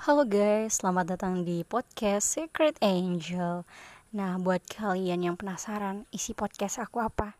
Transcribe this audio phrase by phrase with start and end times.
[0.00, 3.68] Halo guys, selamat datang di podcast Secret Angel.
[4.16, 7.36] Nah, buat kalian yang penasaran isi podcast aku apa?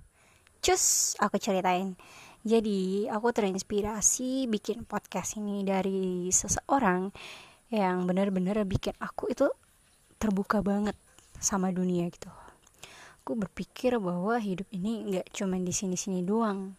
[0.60, 1.96] Cus, aku ceritain.
[2.44, 7.08] Jadi, aku terinspirasi bikin podcast ini dari seseorang
[7.72, 9.48] yang bener-bener bikin aku itu
[10.20, 11.00] terbuka banget
[11.40, 12.28] sama dunia gitu.
[13.24, 16.76] Aku berpikir bahwa hidup ini nggak cuma di sini-sini doang.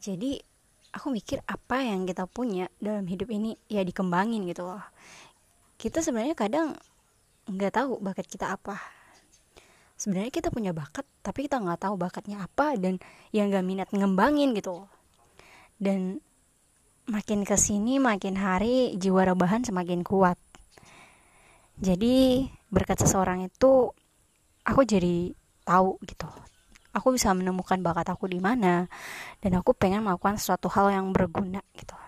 [0.00, 0.40] Jadi,
[0.94, 4.82] aku mikir apa yang kita punya dalam hidup ini ya dikembangin gitu loh.
[5.74, 6.78] Kita sebenarnya kadang
[7.50, 8.78] nggak tahu bakat kita apa.
[9.98, 13.02] Sebenarnya kita punya bakat tapi kita nggak tahu bakatnya apa dan
[13.34, 14.88] yang nggak minat ngembangin gitu loh.
[15.82, 16.22] Dan
[17.10, 20.38] makin ke sini makin hari jiwa rebahan semakin kuat.
[21.82, 23.90] Jadi berkat seseorang itu
[24.62, 25.34] aku jadi
[25.66, 26.30] tahu gitu
[26.94, 28.86] aku bisa menemukan bakat aku di mana
[29.42, 31.98] dan aku pengen melakukan suatu hal yang berguna gitu.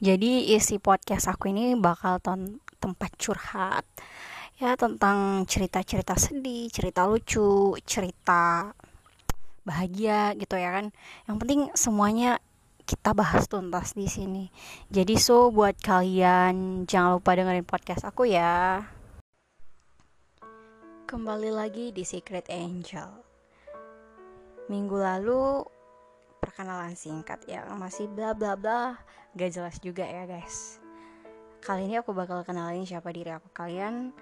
[0.00, 2.16] Jadi isi podcast aku ini bakal
[2.80, 3.84] tempat curhat
[4.56, 8.72] ya tentang cerita-cerita sedih cerita lucu cerita
[9.68, 10.94] bahagia gitu ya kan.
[11.28, 12.40] Yang penting semuanya
[12.86, 14.48] kita bahas tuntas di sini.
[14.88, 18.86] Jadi so buat kalian jangan lupa dengerin podcast aku ya.
[21.06, 23.25] Kembali lagi di Secret Angel
[24.66, 25.62] minggu lalu
[26.42, 28.98] perkenalan singkat ya masih bla bla bla
[29.38, 30.78] gak jelas juga ya guys.
[31.62, 34.14] Kali ini aku bakal kenalin siapa diri aku kalian.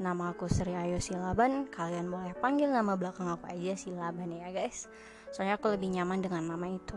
[0.00, 4.88] Nama aku Sri Ayu Silaban kalian boleh panggil nama belakang aku aja Silaban ya guys.
[5.32, 6.96] Soalnya aku lebih nyaman dengan nama itu.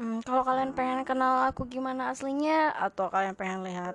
[0.00, 3.94] Hmm, kalau kalian pengen kenal aku gimana aslinya atau kalian pengen lihat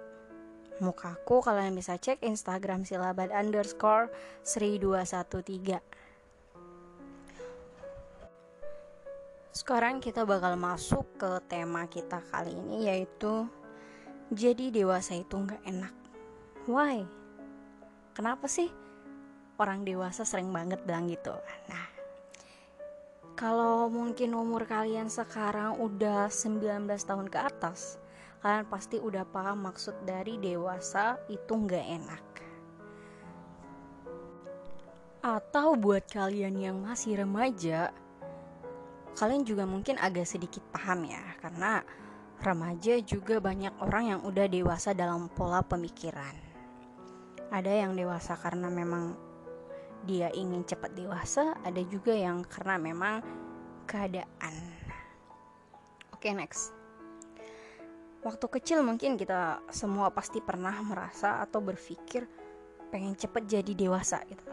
[0.78, 4.14] mukaku kalian bisa cek Instagram silaban underscore
[4.46, 5.82] Sri 213
[9.58, 13.50] Sekarang kita bakal masuk ke tema kita kali ini yaitu
[14.30, 15.94] jadi dewasa itu nggak enak.
[16.70, 17.02] Why?
[18.14, 18.70] Kenapa sih
[19.58, 21.34] orang dewasa sering banget bilang gitu?
[21.74, 21.90] Nah,
[23.34, 26.62] kalau mungkin umur kalian sekarang udah 19
[27.02, 27.98] tahun ke atas,
[28.46, 32.26] kalian pasti udah paham maksud dari dewasa itu nggak enak.
[35.26, 37.90] Atau buat kalian yang masih remaja,
[39.18, 41.82] kalian juga mungkin agak sedikit paham ya karena
[42.38, 46.38] remaja juga banyak orang yang udah dewasa dalam pola pemikiran.
[47.50, 49.18] Ada yang dewasa karena memang
[50.06, 53.26] dia ingin cepat dewasa ada juga yang karena memang
[53.90, 54.56] keadaan.
[56.14, 56.78] Oke okay, next.
[58.22, 62.30] Waktu kecil mungkin kita semua pasti pernah merasa atau berpikir
[62.94, 64.46] pengen cepet jadi dewasa gitu.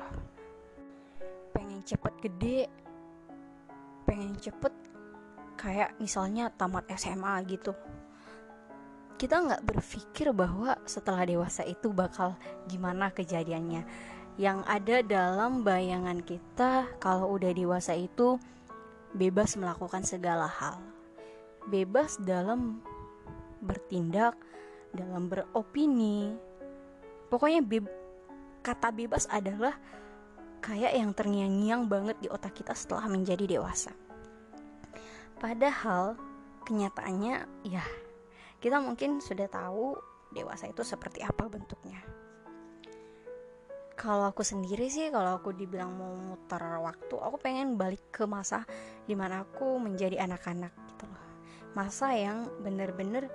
[1.52, 2.83] Pengen cepet gede
[4.04, 4.72] pengen cepet
[5.58, 7.72] kayak misalnya tamat SMA gitu.
[9.14, 12.36] Kita nggak berpikir bahwa setelah dewasa itu bakal
[12.68, 13.86] gimana kejadiannya.
[14.34, 18.36] Yang ada dalam bayangan kita kalau udah dewasa itu
[19.14, 20.82] bebas melakukan segala hal.
[21.70, 22.82] Bebas dalam
[23.64, 24.36] bertindak
[24.94, 26.34] dalam beropini.
[27.32, 27.82] Pokoknya be
[28.64, 29.76] kata bebas adalah
[30.64, 33.92] kayak yang terngiang-ngiang banget di otak kita setelah menjadi dewasa.
[35.36, 36.16] Padahal
[36.64, 37.84] kenyataannya ya
[38.64, 39.92] kita mungkin sudah tahu
[40.32, 42.00] dewasa itu seperti apa bentuknya.
[43.94, 48.64] Kalau aku sendiri sih, kalau aku dibilang mau muter waktu, aku pengen balik ke masa
[49.04, 51.24] di mana aku menjadi anak-anak gitu loh.
[51.76, 53.28] Masa yang bener-bener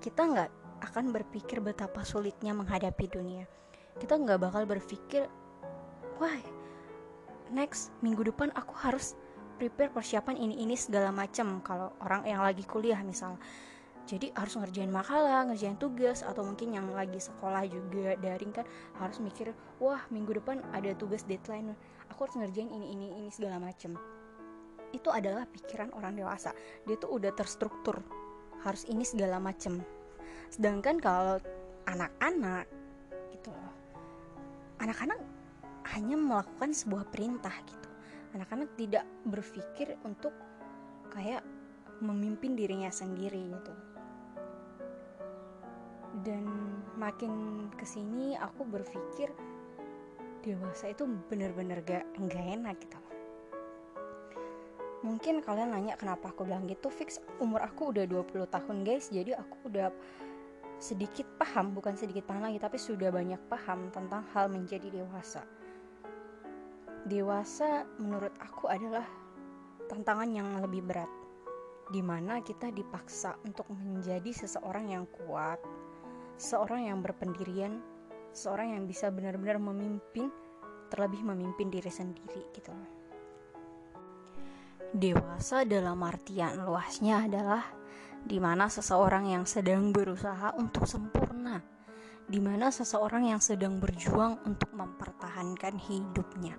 [0.00, 0.50] kita nggak
[0.86, 3.44] akan berpikir betapa sulitnya menghadapi dunia.
[4.00, 5.28] Kita nggak bakal berpikir
[6.20, 6.36] wah
[7.50, 9.16] next minggu depan aku harus
[9.56, 13.36] prepare persiapan ini ini segala macam kalau orang yang lagi kuliah misal.
[14.08, 18.66] Jadi harus ngerjain makalah, ngerjain tugas atau mungkin yang lagi sekolah juga daring kan
[18.98, 21.76] harus mikir wah minggu depan ada tugas deadline.
[22.10, 23.96] Aku harus ngerjain ini ini ini segala macam
[24.90, 26.50] itu adalah pikiran orang dewasa.
[26.88, 28.02] Dia tuh udah terstruktur.
[28.60, 29.80] Harus ini segala macam
[30.50, 31.36] sedangkan kalau
[31.86, 32.66] anak-anak
[33.36, 33.74] gitu loh.
[34.82, 35.39] Anak-anak
[35.96, 37.88] hanya melakukan sebuah perintah gitu.
[38.38, 40.30] Anak-anak tidak berpikir untuk
[41.10, 41.42] kayak
[41.98, 43.74] memimpin dirinya sendiri gitu.
[46.22, 46.46] Dan
[46.94, 49.30] makin ke sini aku berpikir
[50.40, 52.98] dewasa itu bener-bener gak nggak enak gitu.
[55.00, 59.08] Mungkin kalian nanya kenapa aku bilang gitu fix umur aku udah 20 tahun guys.
[59.10, 59.90] Jadi aku udah
[60.80, 65.44] sedikit paham bukan sedikit paham lagi tapi sudah banyak paham tentang hal menjadi dewasa
[67.08, 69.06] dewasa menurut aku adalah
[69.88, 71.08] tantangan yang lebih berat
[71.90, 75.58] di mana kita dipaksa untuk menjadi seseorang yang kuat,
[76.38, 77.82] seorang yang berpendirian,
[78.30, 80.30] seorang yang bisa benar-benar memimpin,
[80.86, 82.70] terlebih memimpin diri sendiri gitu.
[84.94, 87.62] Dewasa dalam artian luasnya adalah
[88.22, 91.58] di mana seseorang yang sedang berusaha untuk sempurna,
[92.26, 96.54] di mana seseorang yang sedang berjuang untuk mempertahankan hidupnya.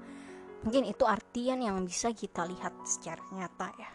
[0.61, 3.91] Mungkin itu artian yang bisa kita lihat secara nyata ya.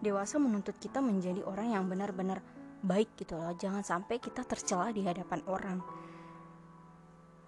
[0.00, 2.40] Dewasa menuntut kita menjadi orang yang benar-benar
[2.80, 3.52] baik gitu loh.
[3.56, 5.78] Jangan sampai kita tercela di hadapan orang.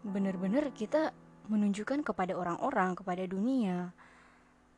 [0.05, 1.13] Benar-benar kita
[1.49, 3.93] menunjukkan kepada orang-orang kepada dunia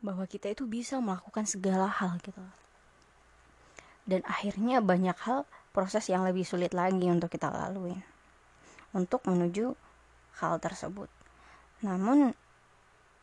[0.03, 2.41] bahwa kita itu bisa melakukan segala hal gitu
[4.05, 7.97] dan akhirnya banyak hal proses yang lebih sulit lagi untuk kita lalui.
[8.93, 9.73] Untuk menuju
[10.39, 11.09] hal tersebut.
[11.81, 12.31] Namun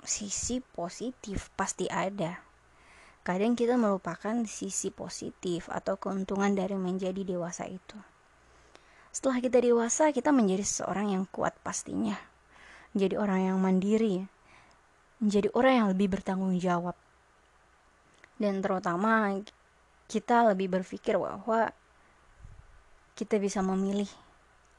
[0.02, 2.52] sisi positif pasti ada
[3.22, 7.94] Kadang kita melupakan sisi positif atau keuntungan dari menjadi dewasa itu.
[9.14, 12.18] Setelah kita dewasa, kita menjadi seorang yang kuat pastinya.
[12.90, 14.26] Menjadi orang yang mandiri.
[15.22, 16.98] Menjadi orang yang lebih bertanggung jawab.
[18.42, 19.38] Dan terutama
[20.10, 21.70] kita lebih berpikir bahwa
[23.14, 24.10] kita bisa memilih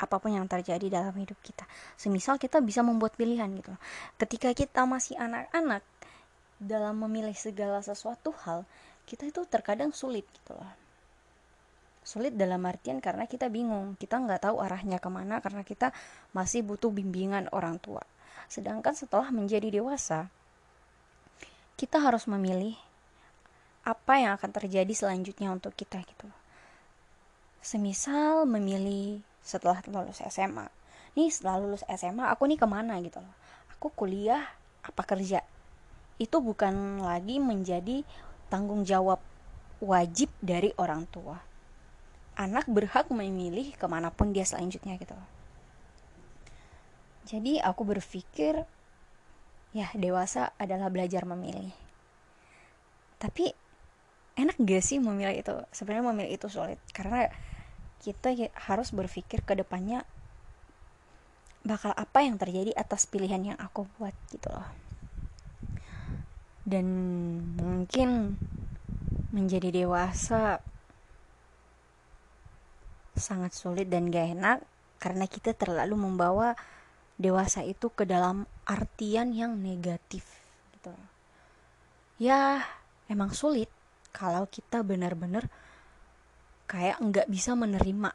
[0.04, 1.64] apa pun yang terjadi dalam hidup kita.
[1.96, 3.72] Semisal kita bisa membuat pilihan gitu.
[4.20, 5.82] Ketika kita masih anak-anak,
[6.64, 8.64] dalam memilih segala sesuatu hal
[9.04, 10.72] kita itu terkadang sulit gitu loh
[12.04, 15.96] sulit dalam artian karena kita bingung kita nggak tahu arahnya ke mana karena kita
[16.36, 18.04] masih butuh bimbingan orang tua
[18.52, 20.28] sedangkan setelah menjadi dewasa
[21.80, 22.76] kita harus memilih
[23.84, 26.28] apa yang akan terjadi selanjutnya untuk kita gitu
[27.64, 30.66] semisal memilih setelah lulus SMA
[31.14, 33.36] nih setelah lulus SMA aku nih ke mana gitu loh
[33.76, 34.42] aku kuliah
[34.84, 35.44] apa kerja
[36.22, 38.06] itu bukan lagi menjadi
[38.48, 39.18] tanggung jawab
[39.84, 41.42] wajib dari orang tua.
[42.40, 45.18] Anak berhak memilih ke mana pun dia selanjutnya gitu.
[47.28, 48.64] Jadi aku berpikir
[49.74, 51.74] ya dewasa adalah belajar memilih.
[53.20, 53.52] Tapi
[54.38, 55.56] enak gak sih memilih itu?
[55.76, 57.30] Sebenarnya memilih itu sulit karena
[58.04, 58.36] kita
[58.68, 60.04] harus berpikir ke depannya
[61.64, 64.68] bakal apa yang terjadi atas pilihan yang aku buat gitu loh.
[66.68, 66.88] Dan
[67.56, 68.36] mungkin
[69.32, 70.60] menjadi dewasa
[73.16, 74.58] sangat sulit dan gak enak
[75.00, 76.60] karena kita terlalu membawa
[77.16, 80.28] dewasa itu ke dalam artian yang negatif
[80.76, 80.92] gitu.
[82.20, 82.68] Ya
[83.08, 83.72] emang sulit
[84.12, 85.48] kalau kita benar-benar
[86.66, 88.12] kayak nggak bisa menerima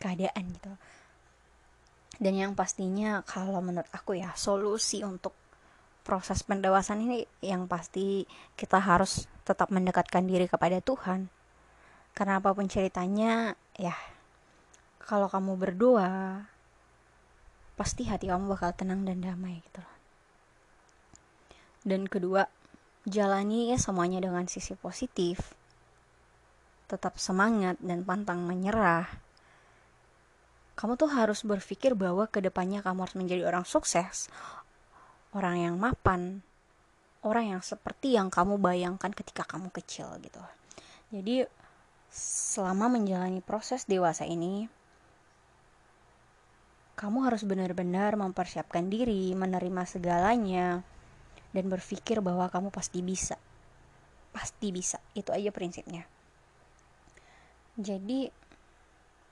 [0.00, 0.72] keadaan gitu.
[2.20, 5.32] Dan yang pastinya kalau menurut aku ya solusi untuk
[6.04, 8.24] proses pendewasaan ini yang pasti
[8.56, 11.32] kita harus tetap mendekatkan diri kepada Tuhan.
[12.12, 13.94] Karena apa pun ceritanya ya
[15.00, 16.44] kalau kamu berdoa
[17.80, 19.96] pasti hati kamu bakal tenang dan damai gitu loh.
[21.80, 22.44] Dan kedua
[23.08, 25.56] jalani ya semuanya dengan sisi positif
[26.90, 29.06] tetap semangat dan pantang menyerah
[30.74, 34.26] kamu tuh harus berpikir bahwa ke depannya kamu harus menjadi orang sukses
[35.30, 36.42] orang yang mapan,
[37.22, 40.42] orang yang seperti yang kamu bayangkan ketika kamu kecil gitu.
[41.14, 41.46] Jadi
[42.10, 44.66] selama menjalani proses dewasa ini,
[46.98, 50.82] kamu harus benar-benar mempersiapkan diri, menerima segalanya,
[51.54, 53.38] dan berpikir bahwa kamu pasti bisa.
[54.34, 56.06] Pasti bisa, itu aja prinsipnya.
[57.80, 58.28] Jadi,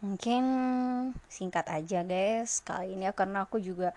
[0.01, 0.45] mungkin
[1.29, 3.93] singkat aja guys, kali ini karena aku juga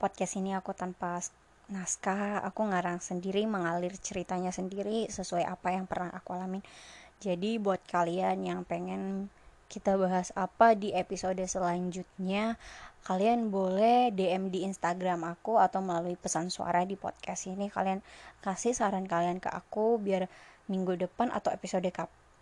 [0.00, 1.20] podcast ini aku tanpa
[1.70, 6.64] naskah aku ngarang sendiri mengalir ceritanya sendiri sesuai apa yang pernah aku alamin.
[7.20, 9.28] Jadi buat kalian yang pengen
[9.70, 12.58] kita bahas apa di episode selanjutnya
[13.06, 17.70] kalian boleh DM di Instagram aku atau melalui pesan suara di podcast ini.
[17.70, 18.02] Kalian
[18.42, 20.26] kasih saran kalian ke aku biar
[20.66, 21.86] minggu depan atau episode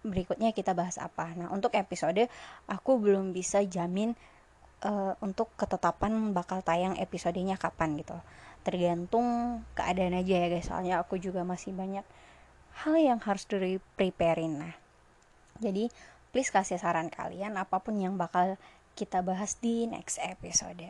[0.07, 1.33] berikutnya kita bahas apa.
[1.35, 2.26] Nah untuk episode
[2.71, 4.14] aku belum bisa jamin
[4.87, 8.17] uh, untuk ketetapan bakal tayang episodenya kapan gitu.
[8.62, 12.05] Tergantung keadaan aja ya guys soalnya aku juga masih banyak
[12.85, 14.75] hal yang harus di preparein nah
[15.59, 15.90] jadi
[16.31, 18.55] please kasih saran kalian apa pun yang bakal
[18.95, 20.83] kita bahas di next episode.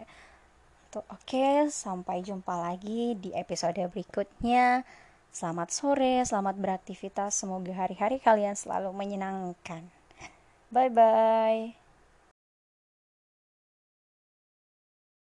[0.88, 1.04] Oke
[1.36, 4.84] okay, sampai jumpa lagi di episode berikutnya
[5.32, 7.36] selamat sore selamat beraktivitas.
[7.38, 9.84] Semoga hari-hari kalian selalu menyenangkan.
[10.68, 11.87] Bye bye